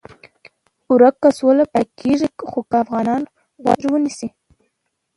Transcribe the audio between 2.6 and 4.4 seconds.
که افغانان غوږ ونیسي.